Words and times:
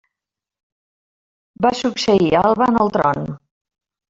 Va 1.67 1.73
succeir 1.83 2.31
Alba 2.43 2.71
en 2.73 2.81
el 2.87 2.93
tron. 2.97 3.31